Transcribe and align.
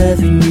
loving 0.00 0.40
you. 0.42 0.49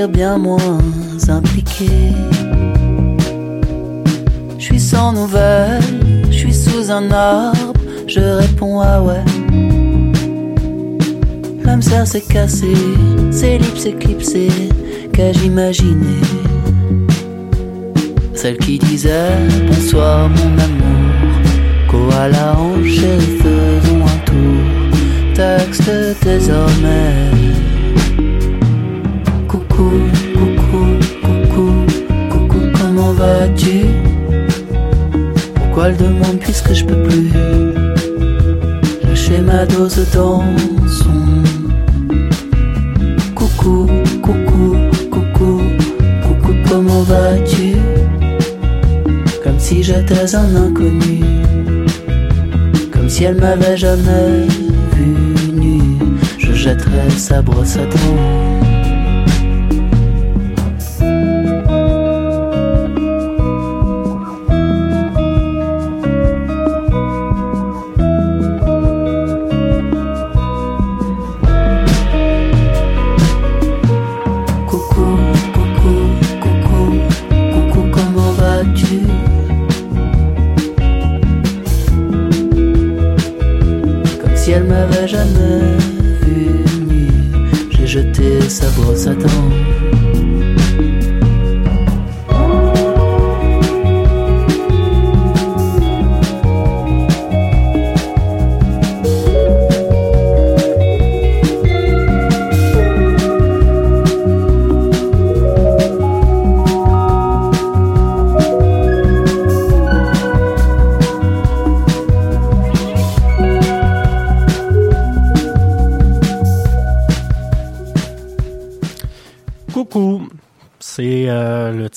Bien 0.00 0.38
moins 0.38 0.56
impliqué. 1.28 1.90
Je 4.58 4.64
suis 4.64 4.80
sans 4.80 5.12
nouvelles, 5.12 5.82
je 6.30 6.36
suis 6.36 6.54
sous 6.54 6.90
un 6.90 7.10
arbre, 7.10 7.74
je 8.06 8.20
réponds 8.20 8.80
ah 8.80 9.02
ouais. 9.02 9.22
L'âme 11.62 11.82
serre 11.82 12.06
s'est 12.06 12.22
cassée, 12.22 12.74
ses 13.30 13.58
lips 13.58 13.84
éclipsés, 13.84 14.70
qu'ai-je 15.12 15.44
imaginé? 15.44 16.16
Celle 18.34 18.56
qui 18.56 18.78
disait 18.78 19.36
bonsoir 19.66 20.30
mon 20.30 20.58
amour, 20.58 21.34
koala 21.88 22.56
en 22.56 22.82
chérie 22.82 23.38
faisons 23.42 24.04
un 24.06 24.18
tour, 24.24 25.34
texte 25.34 25.90
désormais. 26.24 27.30
Pourquoi 35.74 35.88
elle 35.88 35.96
demande 35.96 36.38
puisque 36.38 36.74
je 36.74 36.84
peux 36.84 37.02
plus 37.02 37.32
lâcher 39.02 39.38
ma 39.38 39.64
dose 39.64 40.06
dans 40.12 40.42
son 40.86 41.42
coucou, 43.34 43.86
coucou, 44.20 44.76
coucou, 45.10 45.62
coucou, 46.24 46.52
comment 46.68 47.00
vas-tu? 47.04 47.76
Comme 49.42 49.58
si 49.58 49.82
j'étais 49.82 50.34
un 50.36 50.56
inconnu, 50.56 51.24
comme 52.92 53.08
si 53.08 53.24
elle 53.24 53.40
m'avait 53.40 53.78
jamais 53.78 54.46
vu 54.94 55.52
nu, 55.54 55.80
je 56.36 56.52
jetterais 56.52 57.08
sa 57.16 57.40
brosse 57.40 57.78
à 57.78 57.86
dents. 57.86 58.51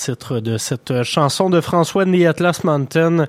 Titre 0.06 0.40
de 0.40 0.58
cette 0.60 1.02
chanson 1.02 1.50
de 1.50 1.62
François 1.62 2.06
The 2.06 2.26
Atlas 2.28 2.64
Mountain. 2.64 3.26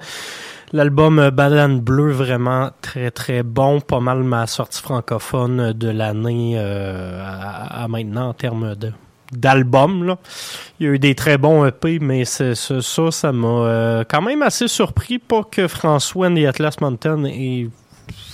L'album 0.75 1.31
Banane 1.31 1.81
Bleue, 1.81 2.11
vraiment 2.11 2.71
très 2.83 3.11
très 3.11 3.43
bon, 3.43 3.81
pas 3.81 4.01
mal 4.01 4.23
ma 4.25 4.47
sortie 4.47 4.83
francophone 4.83 5.73
de 5.73 5.89
l'année 5.89 6.57
euh, 6.59 7.23
à, 7.25 7.89
maintenant 7.89 8.29
en 8.29 8.35
termes 8.35 8.75
de 8.75 8.93
d'albums. 9.33 10.17
Il 10.79 10.87
y 10.87 10.89
a 10.91 10.93
eu 10.93 10.99
des 10.99 11.15
très 11.15 11.39
bons 11.39 11.65
EP, 11.65 11.99
mais 11.99 12.25
ça, 12.27 12.55
ça 12.55 13.33
m'a 13.33 13.49
euh, 13.49 14.05
quand 14.09 14.23
même 14.23 14.43
assez 14.43 14.69
surpris. 14.69 15.19
Pas 15.19 15.45
que 15.45 15.67
François 15.67 16.31
et 16.31 16.47
Atlas 16.47 16.79
Mountain 16.81 17.25
aient- 17.25 17.69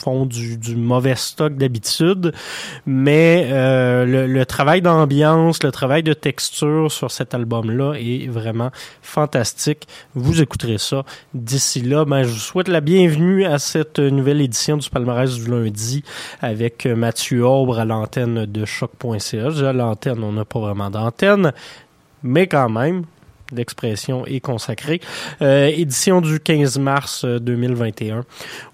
font 0.02 0.26
du, 0.26 0.58
mauvais 0.74 1.14
stock 1.14 1.54
d'habitude, 1.54 2.32
mais 2.86 3.48
euh, 3.50 4.26
le, 4.26 4.46
travail 4.46 4.82
d'ambiance, 4.82 5.62
le 5.62 5.70
travail 5.70 6.02
de 6.02 6.12
texture 6.12 6.90
sur 6.90 7.10
cet 7.10 7.34
album-là 7.34 7.94
est 7.94 8.28
vraiment 8.28 8.70
fantastique. 9.00 9.86
Vous 10.14 10.42
écouterez 10.42 10.78
ça. 10.78 11.04
D'ici 11.34 11.82
là, 11.82 12.04
ben, 12.04 12.24
je 12.24 12.30
vous 12.30 12.38
souhaite 12.38 12.68
la 12.68 12.80
bienvenue 12.80 13.44
à 13.44 13.58
cette 13.58 14.00
nouvelle 14.00 14.40
édition 14.40 14.76
du 14.76 14.90
palmarès 14.90 15.32
du 15.34 15.48
lundi 15.48 16.02
avec 16.40 16.86
Mathieu 16.86 17.46
Aubre 17.46 17.78
à 17.78 17.84
l'antenne 17.84 18.46
de 18.46 18.64
choc.ca. 18.64 19.72
L'antenne, 19.72 20.24
on 20.24 20.32
n'a 20.32 20.44
pas 20.44 20.58
vraiment 20.58 20.90
d'antenne, 20.90 21.52
mais 22.24 22.48
quand 22.48 22.68
même, 22.68 23.04
l'expression 23.52 24.26
est 24.26 24.40
consacrée. 24.40 25.00
Euh, 25.40 25.66
édition 25.66 26.20
du 26.20 26.40
15 26.40 26.78
mars 26.78 27.24
euh, 27.24 27.38
2021. 27.38 28.24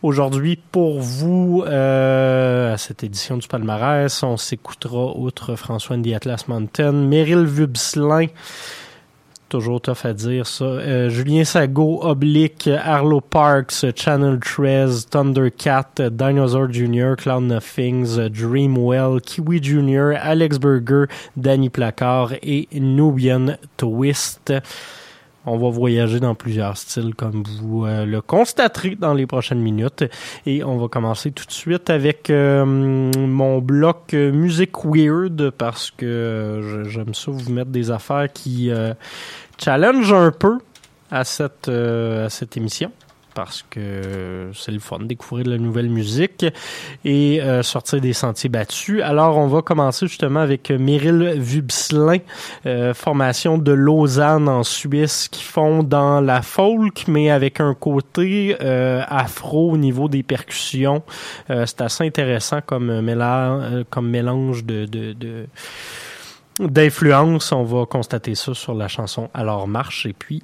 Aujourd'hui, 0.02 0.56
pour 0.56 1.00
vous, 1.00 1.64
euh, 1.66 2.74
à 2.74 2.78
cette 2.78 3.04
édition 3.04 3.36
du 3.36 3.48
palmarès, 3.48 4.22
on 4.22 4.36
s'écoutera, 4.36 5.16
outre 5.16 5.56
François 5.56 5.96
Andy 5.96 6.14
Atlas 6.14 6.48
Mountain, 6.48 6.92
Meryl 6.92 7.44
Vubslin, 7.44 8.26
toujours 9.48 9.80
tough 9.80 10.04
à 10.04 10.12
dire 10.12 10.46
ça, 10.46 10.64
euh, 10.64 11.08
Julien 11.08 11.44
Sago, 11.44 12.00
Oblique, 12.02 12.68
Arlo 12.68 13.20
Parks, 13.20 13.86
Channel 13.96 14.38
13, 14.38 15.06
Thundercat, 15.10 16.10
Dinosaur 16.10 16.72
Jr., 16.72 17.14
Cloud 17.16 17.44
Nothings, 17.44 18.18
Dreamwell, 18.30 19.20
Kiwi 19.20 19.62
Jr., 19.62 20.12
Alex 20.20 20.58
Burger, 20.58 21.06
Danny 21.36 21.70
Placard 21.70 22.34
et 22.42 22.68
Nubian 22.72 23.56
Twist. 23.76 24.52
On 25.48 25.56
va 25.56 25.70
voyager 25.70 26.20
dans 26.20 26.34
plusieurs 26.34 26.76
styles 26.76 27.14
comme 27.14 27.42
vous 27.60 27.86
euh, 27.86 28.04
le 28.04 28.20
constaterez 28.20 28.96
dans 28.96 29.14
les 29.14 29.26
prochaines 29.26 29.60
minutes. 29.60 30.04
Et 30.46 30.62
on 30.62 30.76
va 30.76 30.88
commencer 30.88 31.30
tout 31.30 31.46
de 31.46 31.52
suite 31.52 31.88
avec 31.90 32.28
euh, 32.28 32.64
mon 32.64 33.58
bloc 33.58 34.12
euh, 34.12 34.30
musique 34.30 34.84
weird 34.84 35.50
parce 35.50 35.90
que 35.90 36.84
j'aime 36.88 37.14
ça 37.14 37.30
vous 37.30 37.50
mettre 37.50 37.70
des 37.70 37.90
affaires 37.90 38.30
qui 38.32 38.70
challenge 39.62 40.12
un 40.12 40.30
peu 40.30 40.58
à 41.10 41.24
cette, 41.24 41.68
à 41.68 42.28
cette 42.28 42.56
émission 42.56 42.92
parce 43.38 43.64
que 43.70 44.50
c'est 44.52 44.72
le 44.72 44.80
fun 44.80 44.98
découvrir 44.98 45.44
de 45.44 45.52
la 45.52 45.58
nouvelle 45.58 45.88
musique 45.88 46.44
et 47.04 47.40
euh, 47.40 47.62
sortir 47.62 48.00
des 48.00 48.12
sentiers 48.12 48.48
battus. 48.48 49.00
Alors, 49.00 49.36
on 49.36 49.46
va 49.46 49.62
commencer 49.62 50.08
justement 50.08 50.40
avec 50.40 50.72
Meryl 50.72 51.38
Vubslin, 51.38 52.18
euh, 52.66 52.94
formation 52.94 53.56
de 53.56 53.70
Lausanne 53.70 54.48
en 54.48 54.64
Suisse 54.64 55.28
qui 55.28 55.44
font 55.44 55.84
dans 55.84 56.20
la 56.20 56.42
folk, 56.42 57.04
mais 57.06 57.30
avec 57.30 57.60
un 57.60 57.74
côté 57.74 58.56
euh, 58.60 59.04
afro 59.06 59.70
au 59.70 59.76
niveau 59.76 60.08
des 60.08 60.24
percussions. 60.24 61.04
C'est 61.48 61.80
assez 61.80 62.04
intéressant 62.04 62.60
comme 62.60 63.00
mélange, 63.00 64.64
de 64.64 65.46
d'influence. 66.58 67.52
On 67.52 67.62
va 67.62 67.86
constater 67.86 68.34
ça 68.34 68.52
sur 68.52 68.74
la 68.74 68.88
chanson 68.88 69.30
Alors 69.32 69.68
marche 69.68 70.06
et 70.06 70.12
puis 70.12 70.42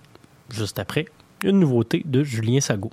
juste 0.49 0.78
après 0.78 1.07
une 1.44 1.60
nouveauté 1.60 2.02
de 2.04 2.24
Julien 2.24 2.60
Sago. 2.60 2.90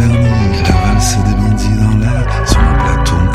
vernis, 0.00 0.62
la 0.64 0.92
valse 0.92 1.16
des 1.24 1.34
bandits 1.34 1.76
dans 1.76 1.98
l'air, 1.98 2.26
sur 2.46 2.60
un 2.60 2.74
plateau 2.84 3.16
en 3.16 3.28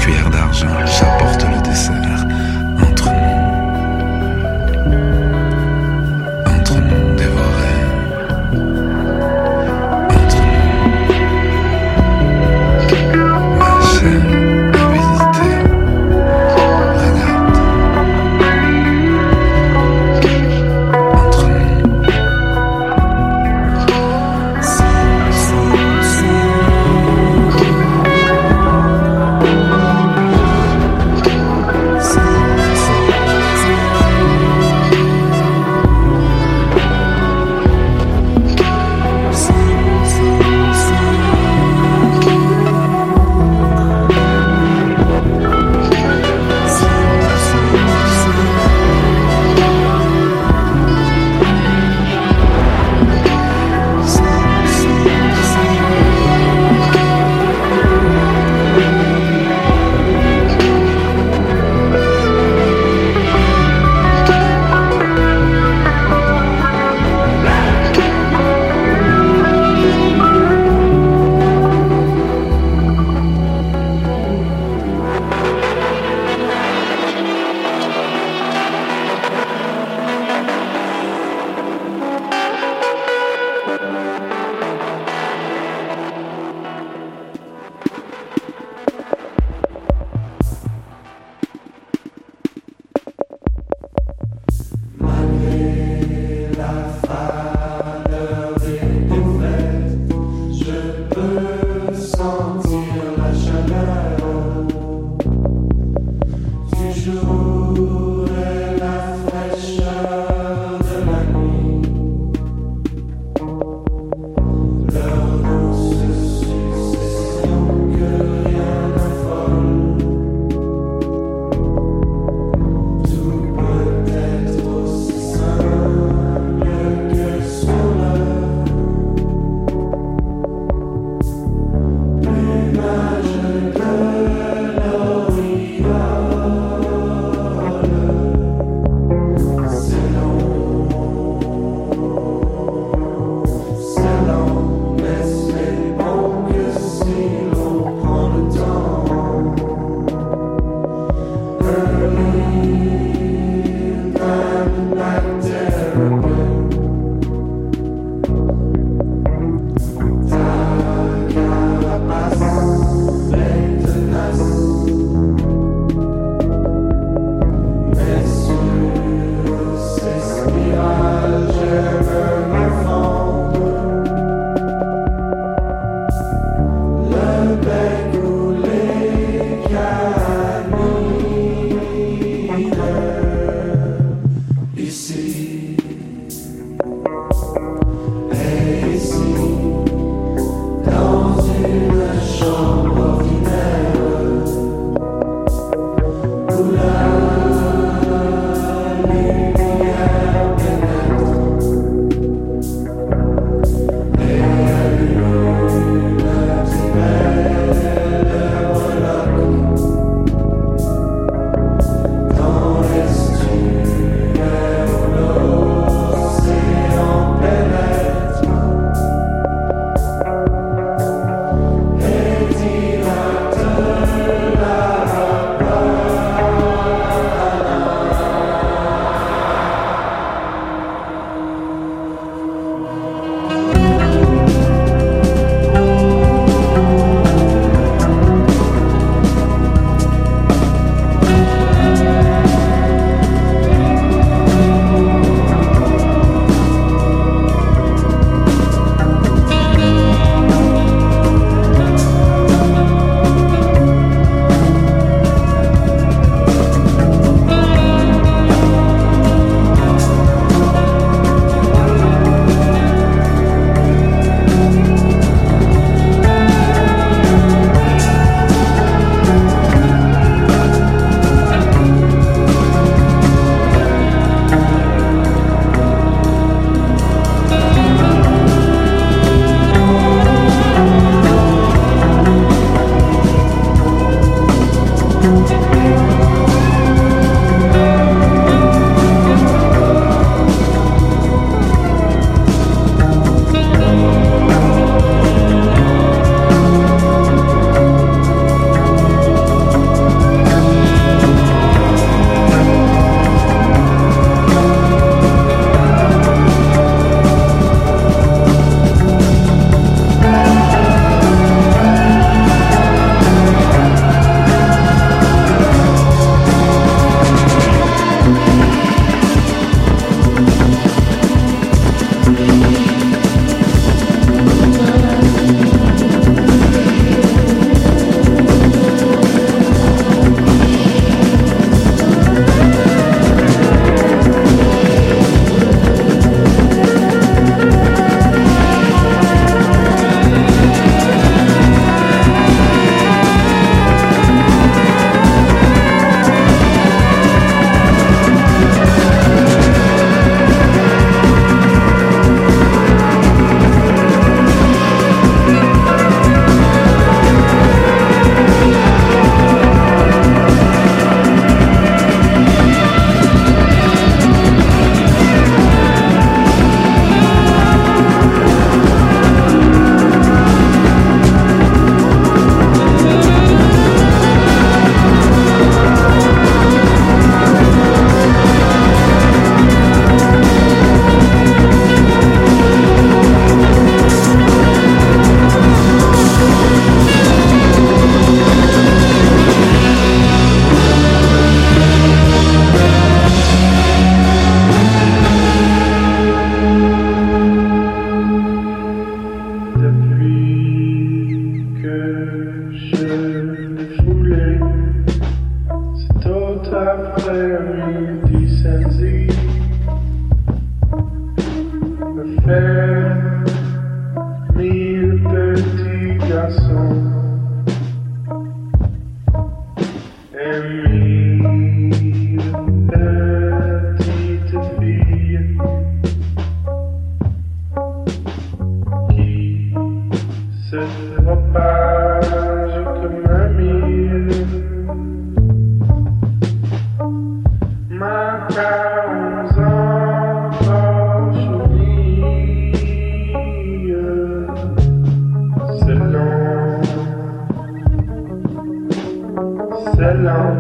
dans 449.97 450.55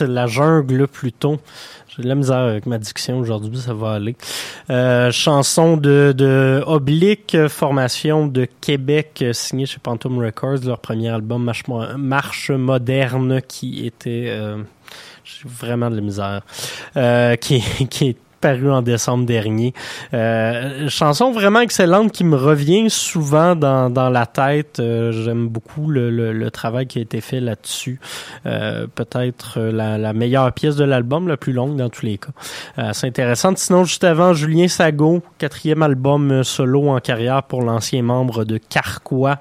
la 0.00 0.26
jungle 0.26 0.86
plutôt. 0.86 1.38
J'ai 1.88 2.02
de 2.02 2.08
la 2.08 2.14
misère 2.14 2.36
avec 2.36 2.66
ma 2.66 2.78
diction 2.78 3.18
aujourd'hui, 3.18 3.58
ça 3.58 3.72
va 3.72 3.92
aller. 3.92 4.16
Euh, 4.70 5.10
chanson 5.10 5.76
de, 5.76 6.12
de 6.16 6.62
Oblique, 6.66 7.36
formation 7.48 8.26
de 8.26 8.46
Québec, 8.60 9.24
signée 9.32 9.66
chez 9.66 9.78
Phantom 9.82 10.18
Records, 10.18 10.64
leur 10.66 10.78
premier 10.78 11.08
album 11.08 11.50
Marche, 11.96 12.50
Moderne, 12.50 13.40
qui 13.48 13.86
était... 13.86 14.26
Euh, 14.28 14.58
j'ai 15.24 15.48
vraiment 15.48 15.90
de 15.90 15.96
la 15.96 16.02
misère. 16.02 16.42
Euh, 16.96 17.36
qui, 17.36 17.60
qui 17.90 18.16
paru 18.40 18.70
en 18.70 18.82
décembre 18.82 19.26
dernier. 19.26 19.74
Euh, 20.14 20.88
chanson 20.88 21.32
vraiment 21.32 21.60
excellente 21.60 22.12
qui 22.12 22.24
me 22.24 22.36
revient 22.36 22.88
souvent 22.90 23.56
dans, 23.56 23.90
dans 23.90 24.10
la 24.10 24.26
tête. 24.26 24.80
Euh, 24.80 25.12
j'aime 25.12 25.48
beaucoup 25.48 25.88
le, 25.88 26.10
le, 26.10 26.50
travail 26.50 26.86
qui 26.86 26.98
a 26.98 27.02
été 27.02 27.20
fait 27.20 27.40
là-dessus. 27.40 28.00
Euh, 28.46 28.86
peut-être 28.94 29.60
la, 29.60 29.98
la, 29.98 30.12
meilleure 30.12 30.52
pièce 30.52 30.76
de 30.76 30.84
l'album, 30.84 31.28
la 31.28 31.36
plus 31.36 31.52
longue 31.52 31.76
dans 31.76 31.90
tous 31.90 32.06
les 32.06 32.18
cas. 32.18 32.92
C'est 32.92 33.06
intéressant. 33.06 33.52
Sinon, 33.56 33.84
juste 33.84 34.04
avant, 34.04 34.32
Julien 34.32 34.68
Sago, 34.68 35.22
quatrième 35.38 35.82
album 35.82 36.44
solo 36.44 36.88
en 36.88 37.00
carrière 37.00 37.42
pour 37.42 37.62
l'ancien 37.62 38.02
membre 38.02 38.44
de 38.44 38.58
Carquois 38.58 39.38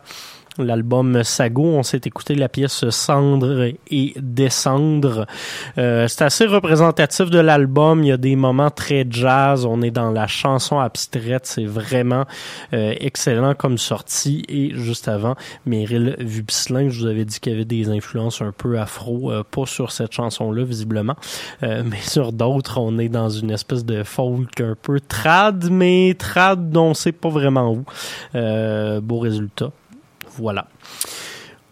l'album 0.58 1.24
Sago. 1.24 1.64
On 1.64 1.84
s'est 1.84 2.02
écouté 2.06 2.36
la 2.36 2.50
pièce 2.50 2.90
Cendre 2.90 3.72
et 3.90 4.14
Descendre. 4.18 5.26
Euh, 5.78 6.08
c'est 6.08 6.24
assez 6.24 6.46
représentatif 6.46 7.30
de 7.30 7.40
l'album. 7.40 8.04
Il 8.04 8.08
y 8.08 8.12
a 8.12 8.18
des 8.18 8.36
moments 8.36 8.72
très 8.72 9.06
jazz. 9.10 9.66
On 9.66 9.82
est 9.82 9.92
dans 9.92 10.12
la 10.12 10.28
chanson 10.28 10.80
abstraite. 10.80 11.46
C'est 11.46 11.66
vraiment 11.66 12.26
euh, 12.74 12.94
excellent 13.00 13.54
comme 13.54 13.78
sortie. 13.78 14.44
Et 14.48 14.72
juste 14.76 15.08
avant, 15.08 15.36
Meryl 15.66 16.16
Vupslin, 16.20 16.90
je 16.90 17.02
vous 17.02 17.08
avais 17.08 17.26
dit 17.26 17.40
qu'il 17.40 17.52
y 17.52 17.56
avait 17.56 17.66
des 17.66 17.90
influences 17.90 18.42
un 18.42 18.52
peu 18.52 18.80
afro, 18.80 19.32
euh, 19.32 19.44
pas 19.44 19.66
sur 19.66 19.92
cette 19.92 20.14
chanson-là 20.14 20.64
visiblement, 20.64 21.16
euh, 21.64 21.84
mais 21.90 22.02
sur 22.02 22.32
d'autres, 22.32 22.80
on 22.80 22.98
est 22.98 23.10
dans 23.10 23.30
une 23.30 23.52
espèce 23.52 23.86
de 23.86 24.04
folk 24.04 24.60
un 24.62 24.76
peu 24.82 25.00
trad, 25.00 25.70
mais 25.70 26.16
trad 26.18 26.76
on 26.76 26.94
sait 26.94 27.12
pas 27.12 27.30
vraiment 27.30 27.72
où. 27.72 27.84
beau 29.02 29.20
résultat. 29.20 29.72
Voilà. 30.38 30.68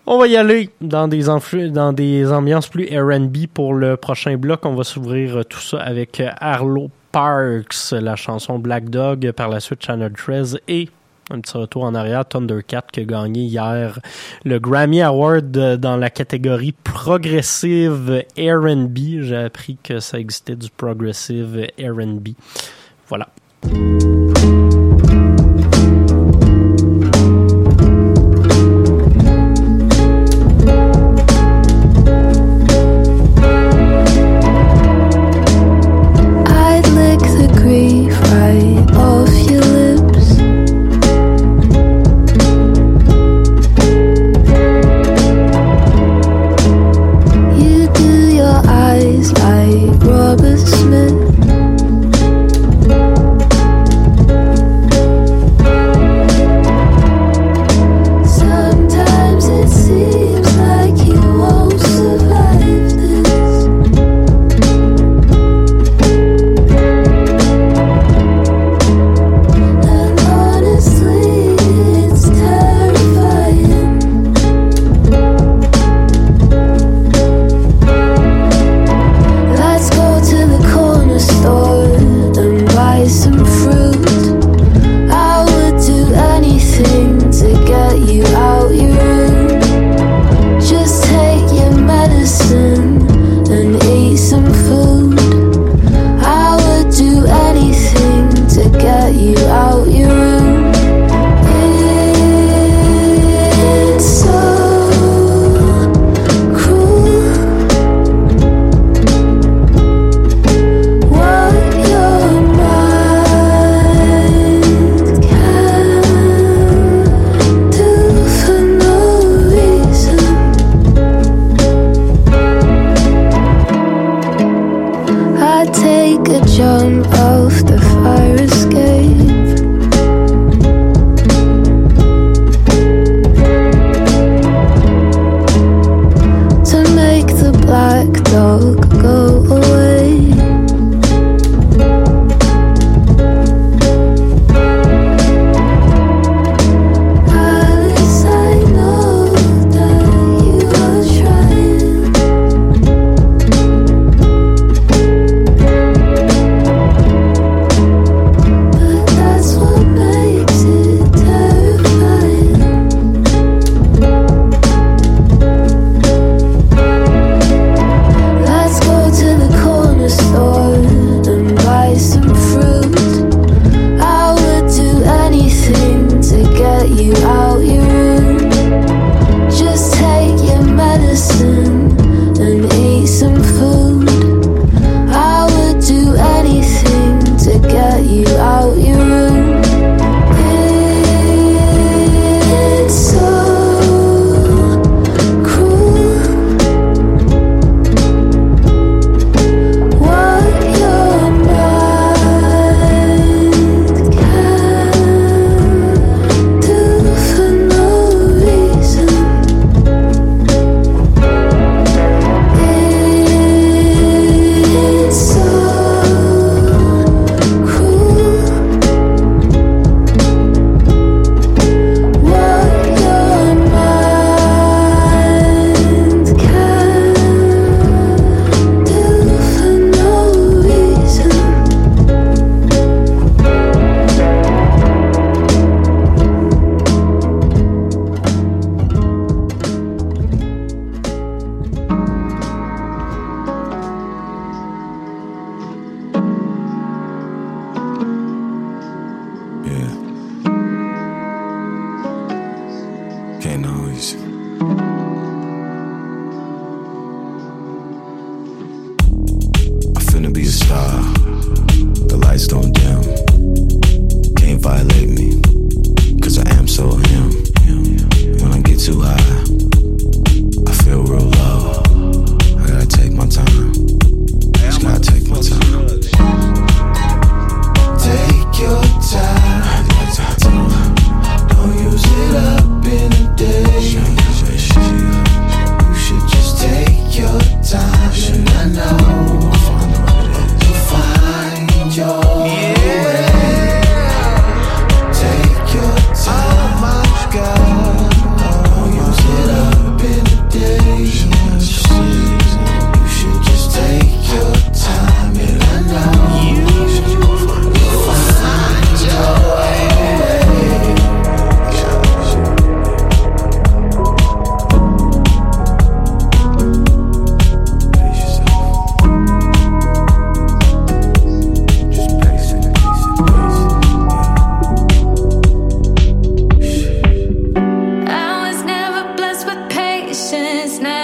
On 0.06 0.17
va 0.17 0.28
y 0.28 0.36
aller 0.36 0.69
dans 0.82 1.08
des, 1.08 1.30
ambiances 1.30 2.67
plus 2.67 2.89
RB 2.91 3.47
pour 3.54 3.73
le 3.73 3.95
prochain 3.95 4.36
bloc. 4.36 4.65
On 4.65 4.76
va 4.76 4.84
s'ouvrir 4.84 5.45
tout 5.45 5.62
ça 5.62 5.78
avec 5.78 6.21
Arlo 6.39 6.89
Parks, 7.13 7.91
la 7.91 8.15
chanson 8.17 8.60
Black 8.60 8.89
Dog, 8.89 9.32
par 9.32 9.47
la 9.47 9.62
suite 9.62 9.84
Channel 9.84 10.12
13 10.12 10.60
et 10.67 10.89
un 11.32 11.39
petit 11.39 11.58
retour 11.58 11.84
en 11.84 11.95
arrière, 11.95 12.26
Thundercat 12.26 12.84
qui 12.91 12.99
a 12.99 13.06
gagné 13.06 13.43
hier 13.43 13.99
le 14.43 14.60
Grammy 14.60 15.02
Award 15.02 15.78
dans 15.78 15.95
la 15.95 16.10
catégorie 16.10 16.73
Progressive 16.73 18.26
R&B. 18.38 19.21
J'ai 19.21 19.38
appris 19.38 19.78
que 19.82 19.99
ça 19.99 20.19
existait 20.19 20.56
du 20.56 20.69
Progressive 20.69 21.67
R&B. 21.80 22.30
Voilà. 23.08 23.30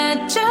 that 0.10 0.28
just 0.28 0.49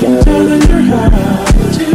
Down 0.00 0.50
in 0.50 0.60
your 0.62 0.80
house. 0.80 1.89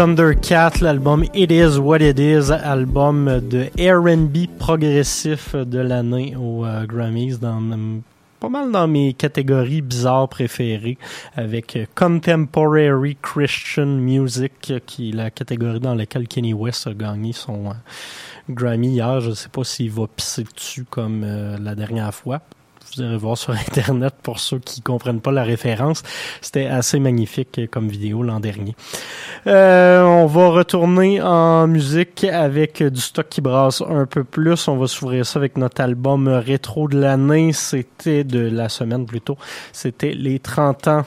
Thundercat, 0.00 0.80
l'album 0.80 1.24
It 1.34 1.52
Is 1.52 1.78
What 1.78 2.00
It 2.00 2.18
Is, 2.18 2.50
album 2.50 3.26
de 3.50 3.68
R&B 3.78 4.46
progressif 4.58 5.54
de 5.54 5.78
l'année 5.78 6.34
aux 6.36 6.64
euh, 6.64 6.86
Grammys, 6.86 7.36
dans 7.38 7.60
pas 8.40 8.48
mal 8.48 8.72
dans 8.72 8.88
mes 8.88 9.12
catégories 9.12 9.82
bizarres 9.82 10.30
préférées, 10.30 10.96
avec 11.36 11.78
Contemporary 11.94 13.18
Christian 13.20 13.98
Music, 13.98 14.72
qui 14.86 15.10
est 15.10 15.12
la 15.12 15.30
catégorie 15.30 15.80
dans 15.80 15.94
laquelle 15.94 16.26
Kenny 16.26 16.54
West 16.54 16.86
a 16.86 16.94
gagné 16.94 17.34
son 17.34 17.66
euh, 17.66 17.74
Grammy 18.48 18.92
hier. 18.92 19.20
Je 19.20 19.32
sais 19.32 19.50
pas 19.50 19.64
s'il 19.64 19.90
va 19.90 20.06
pisser 20.06 20.44
dessus 20.44 20.86
comme 20.88 21.24
euh, 21.24 21.58
la 21.60 21.74
dernière 21.74 22.14
fois 22.14 22.40
vous 22.86 23.02
irez 23.02 23.16
voir 23.16 23.36
sur 23.36 23.52
Internet 23.68 24.14
pour 24.22 24.40
ceux 24.40 24.58
qui 24.58 24.80
comprennent 24.80 25.20
pas 25.20 25.32
la 25.32 25.42
référence. 25.42 26.02
C'était 26.40 26.66
assez 26.66 26.98
magnifique 26.98 27.60
comme 27.70 27.88
vidéo 27.88 28.22
l'an 28.22 28.40
dernier. 28.40 28.74
Euh, 29.46 30.02
on 30.02 30.26
va 30.26 30.48
retourner 30.48 31.20
en 31.20 31.66
musique 31.66 32.24
avec 32.24 32.82
du 32.82 33.00
stock 33.00 33.28
qui 33.28 33.40
brasse 33.40 33.82
un 33.82 34.06
peu 34.06 34.24
plus. 34.24 34.68
On 34.68 34.76
va 34.76 34.86
s'ouvrir 34.86 35.24
ça 35.26 35.38
avec 35.38 35.56
notre 35.56 35.80
album 35.80 36.28
rétro 36.28 36.88
de 36.88 36.98
l'année. 36.98 37.52
C'était 37.52 38.24
de 38.24 38.40
la 38.40 38.68
semaine 38.68 39.06
plutôt. 39.06 39.36
C'était 39.72 40.12
les 40.12 40.38
30 40.38 40.88
ans 40.88 41.04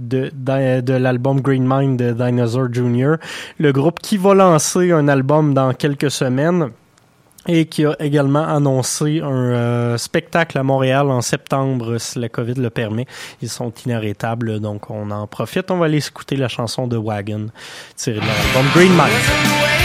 de, 0.00 0.30
de, 0.32 0.92
l'album 0.94 1.40
Green 1.40 1.66
Mind 1.66 1.98
de 1.98 2.12
Dinosaur 2.12 2.72
Jr. 2.72 3.16
Le 3.58 3.72
groupe 3.72 4.00
qui 4.00 4.16
va 4.16 4.34
lancer 4.34 4.92
un 4.92 5.08
album 5.08 5.54
dans 5.54 5.74
quelques 5.74 6.10
semaines 6.10 6.70
et 7.46 7.66
qui 7.66 7.84
a 7.84 7.96
également 8.00 8.46
annoncé 8.46 9.20
un 9.20 9.28
euh, 9.28 9.98
spectacle 9.98 10.58
à 10.58 10.62
Montréal 10.62 11.10
en 11.10 11.22
septembre 11.22 11.98
si 11.98 12.18
la 12.18 12.28
COVID 12.28 12.54
le 12.54 12.70
permet. 12.70 13.06
Ils 13.42 13.48
sont 13.48 13.72
inarrêtables, 13.86 14.60
donc 14.60 14.90
on 14.90 15.10
en 15.10 15.26
profite. 15.26 15.70
On 15.70 15.78
va 15.78 15.86
aller 15.86 16.06
écouter 16.06 16.36
la 16.36 16.48
chanson 16.48 16.86
de 16.86 16.96
Wagon 16.96 17.46
tirée 17.96 18.20
de 18.20 18.26
l'album 18.26 18.70
Green 18.74 18.92
Mind. 18.92 19.79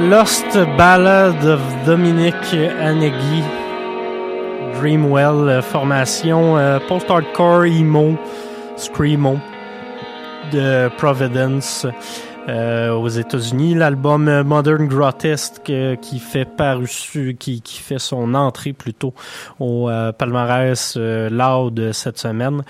Lost 0.00 0.54
Ballad 0.76 1.44
of 1.44 1.60
Dominic 1.84 2.34
Aneghi. 2.80 3.42
Dreamwell, 4.78 5.48
euh, 5.48 5.62
formation 5.62 6.56
euh, 6.56 6.78
post-hardcore 6.88 7.66
emo, 7.66 8.16
screamo 8.76 9.40
de 10.50 10.90
Providence. 10.96 11.86
Euh, 12.48 12.92
aux 12.94 13.08
États-Unis. 13.08 13.74
L'album 13.74 14.26
euh, 14.26 14.42
Modern 14.42 14.88
Grotesque 14.88 15.68
euh, 15.68 15.94
qui 15.96 16.18
fait 16.18 16.46
paru, 16.46 16.86
qui, 17.38 17.60
qui 17.60 17.78
fait 17.80 17.98
son 17.98 18.34
entrée 18.34 18.72
plutôt 18.72 19.12
au 19.58 19.90
palmarès 20.18 20.96
loud 20.96 21.92
cette 21.92 22.18
semaine. 22.18 22.62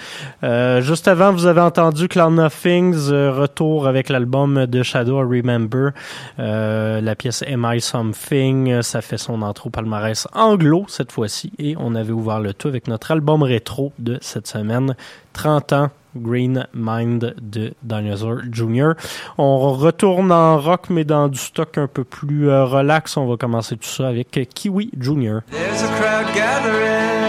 juste 0.81 1.09
avant, 1.09 1.33
vous 1.33 1.47
avez 1.47 1.61
entendu 1.61 2.09
Cloud 2.09 2.35
Nothings 2.35 3.11
retour 3.11 3.87
avec 3.87 4.09
l'album 4.09 4.67
de 4.67 4.83
Shadow 4.83 5.19
Remember. 5.19 5.91
la 6.39 7.15
pièce 7.15 7.45
Am 7.47 7.69
I 7.71 7.81
Something, 7.81 8.83
ça 8.83 9.03
fait 9.03 9.19
son 9.19 9.43
entrée 9.43 9.69
au 9.69 9.71
palmarès 9.71 10.27
anglo 10.35 10.85
cette 10.89 11.13
fois-ci 11.13 11.53
et 11.59 11.75
on 11.79 11.95
avait 11.95 12.13
ouvert 12.13 12.41
le 12.41 12.55
tout 12.55 12.69
avec 12.69 12.89
notre 12.89 13.11
album 13.13 13.43
rétro 13.43 13.93
de 13.99 14.19
cette 14.21 14.47
semaine. 14.47 14.97
30 15.33 15.73
ans 15.75 15.91
Green 16.17 16.67
Mind 16.75 17.35
de 17.41 17.75
Dinosaur 17.83 18.39
Jr. 18.51 18.93
On 19.39 19.75
retourne 19.75 20.33
en 20.33 20.59
rock, 20.59 20.91
mais 20.91 21.05
dans 21.05 21.29
du 21.29 21.39
stock 21.39 21.79
un 21.79 21.87
peu 21.87 22.05
plus 22.05 22.49
euh, 22.49 22.65
relax. 22.65 23.17
On 23.17 23.27
va 23.27 23.37
commencer 23.37 23.77
tout 23.77 23.89
ça 23.89 24.09
avec 24.09 24.31
Kiwi 24.55 24.91
Jr. 24.99 25.41
There's 25.51 25.83
a 25.83 25.89
crowd 25.99 26.27
gathering 26.35 27.21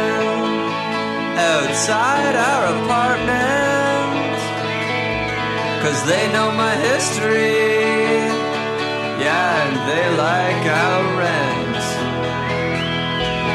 outside 1.37 2.35
our 2.35 2.65
apartment 2.75 4.39
Cause 5.83 6.03
they 6.05 6.27
know 6.31 6.51
my 6.51 6.75
history 6.75 7.57
Yeah, 9.19 9.67
and 9.67 9.75
they 9.89 10.05
like 10.17 10.65
our 10.67 11.03
rent 11.17 11.77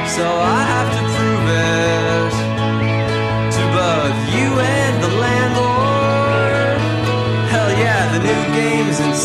So 0.08 0.24
I 0.24 0.62
have 0.72 0.90
to 0.96 1.02
prove 1.14 1.48
it 1.50 1.95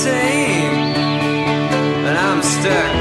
insane, 0.03 0.95
and 2.07 2.17
I'm 2.17 2.41
stuck 2.41 3.00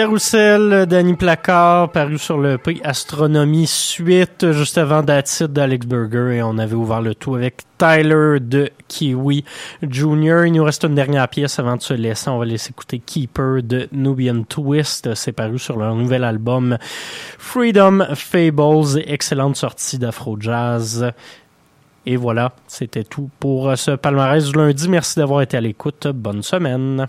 Carousel, 0.00 0.86
Danny 0.86 1.12
Placard, 1.12 1.92
paru 1.92 2.16
sur 2.16 2.38
le 2.38 2.56
prix 2.56 2.80
Astronomie 2.82 3.66
Suite, 3.66 4.50
juste 4.50 4.78
avant 4.78 5.02
That's 5.02 5.42
d'Alex 5.42 5.84
Burger, 5.84 6.36
et 6.36 6.42
on 6.42 6.56
avait 6.56 6.74
ouvert 6.74 7.02
le 7.02 7.14
tout 7.14 7.34
avec 7.34 7.64
Tyler 7.76 8.40
de 8.40 8.70
Kiwi 8.88 9.44
Jr. 9.82 10.46
Il 10.46 10.52
nous 10.54 10.64
reste 10.64 10.84
une 10.84 10.94
dernière 10.94 11.28
pièce 11.28 11.58
avant 11.58 11.76
de 11.76 11.82
se 11.82 11.92
laisser. 11.92 12.30
On 12.30 12.38
va 12.38 12.46
laisser 12.46 12.70
écouter 12.70 12.98
Keeper 12.98 13.62
de 13.62 13.90
Nubian 13.92 14.42
Twist. 14.44 15.14
C'est 15.14 15.32
paru 15.32 15.58
sur 15.58 15.76
leur 15.76 15.94
nouvel 15.94 16.24
album 16.24 16.78
Freedom 17.36 18.06
Fables. 18.14 19.02
Excellente 19.04 19.56
sortie 19.56 19.98
d'Afro 19.98 20.38
Jazz. 20.40 21.12
Et 22.06 22.16
voilà, 22.16 22.54
c'était 22.68 23.04
tout 23.04 23.28
pour 23.38 23.76
ce 23.76 23.90
palmarès 23.90 24.46
du 24.46 24.56
lundi. 24.56 24.88
Merci 24.88 25.18
d'avoir 25.18 25.42
été 25.42 25.58
à 25.58 25.60
l'écoute. 25.60 26.06
Bonne 26.06 26.42
semaine. 26.42 27.06